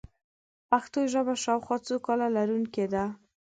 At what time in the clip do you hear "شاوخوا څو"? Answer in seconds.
1.43-1.95